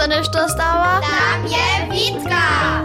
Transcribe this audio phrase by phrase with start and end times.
[0.00, 1.00] dostaneš to stała?
[1.00, 2.82] Tam je Witka!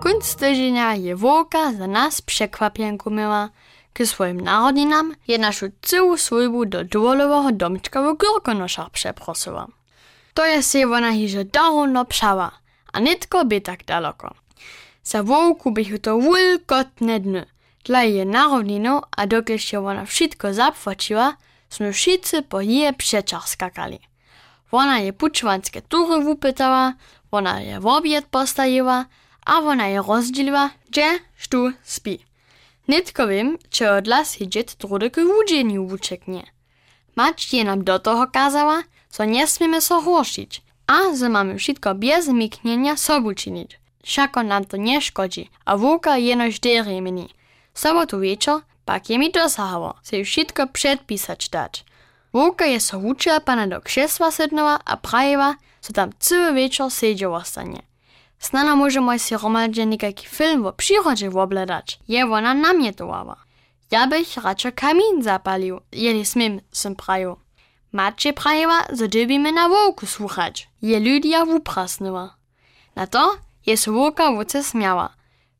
[0.00, 3.48] Kunc tydzienia je Wołka za nas przekwapienku miała.
[3.92, 9.66] K swoim narodzinam je naszą całą służbę do dwolowego domczka w Górkonoszach przeprosiła.
[10.34, 12.50] To je się ona hiže dawno pszała,
[12.92, 14.34] a nitko by tak daleko.
[15.02, 17.46] Za Wołku bych to wulkotne dny.
[17.84, 21.36] Dla jej narodzinu, a dokiż się ona wszystko zapłaciła,
[21.68, 24.13] sme wszyscy po jej przeczach skakali.
[24.74, 26.92] Ona je pučvanske tury wupytała,
[27.30, 28.24] ona je w obiad
[29.46, 32.18] a ona je rozdzieliła, gdzie sztu spi.
[32.88, 36.42] Nitko wiem, czy od las idzie drudy k udzieniu ucieknie.
[37.16, 41.94] Mać je nam do toho kazała, co nie smiemy so horszyć, a że mamy wszystko
[41.94, 43.78] bez miknienia sobu czynić.
[44.02, 47.28] Wszako nam to nie szkodzi, a wółka jenoś dery mini.
[47.74, 50.16] Sobotu wieczor pak je mi dosahało, se
[50.72, 51.84] przedpisać dać.
[52.34, 53.80] Wółka je so uczyła pana do
[54.84, 57.82] a prajewa, co tam cały wieczór siedział ostanie.
[58.38, 63.36] Snano możemy si romadźe nikaki film o przyrodzie wobledać, je ona namietowała.
[63.90, 67.36] Ja bych raczej kamin zapalił, jeli smim, sem praju.
[67.92, 72.36] Macie prajewa, że dybimy na wołku słuchać, je ludia wuprasnęła.
[72.96, 75.14] Na to je so wółka wuce smiała.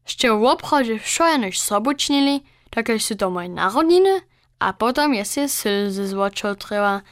[0.06, 3.48] Jeszcze w obchodzie wszojanoś sobu czynili, dokiż są to moje
[4.58, 7.02] a potom je si slzy z oczą tryła.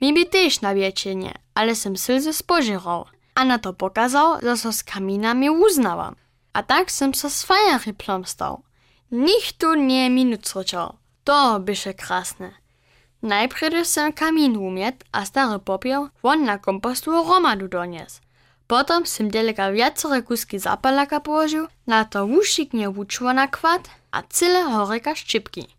[0.00, 3.06] Mi by też na wieczenie, ale sem slzy spożyrał.
[3.34, 6.14] A na to pokazał, że so z kaminami uznała.
[6.52, 8.62] A tak sem so z fajary plomstał.
[9.12, 10.96] Nikt tu nie minut sroczał.
[11.24, 12.50] To bysze krasne.
[13.22, 18.20] Najpierw sem kamin umiet, a stary popiel won na kompostu romadu donies.
[18.66, 24.64] Potom sem delega wiacore kuski zapalaka położył, na to wusziknie wuczło na kwat, a cyle
[24.64, 25.75] horeka szczypki.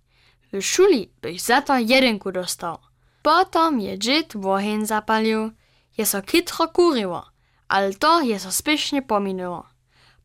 [0.57, 2.77] W szuli byś za to jedynku dostał.
[3.21, 5.51] Potom je dżit wohen zapalił,
[5.97, 7.25] je so kitro kuriło,
[7.67, 9.63] ale to je so spiesznie pominęło.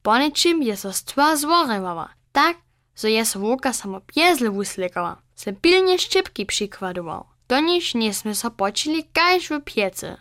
[0.02, 2.56] Po niczym je so stwa zworywała, tak,
[2.96, 7.24] że je so wółka samo piezle wuslikała, se pilnie szczypki przykładował.
[7.48, 10.16] Do nich nie sme so počili kajż w piece.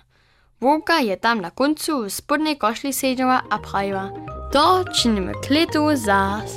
[0.61, 4.11] Wółka je tam na końcu w spodnej koszli siedziała a prawiła,
[4.51, 6.51] to czynimy kletu zas.